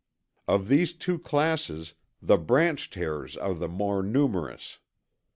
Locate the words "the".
2.23-2.39, 3.53-3.67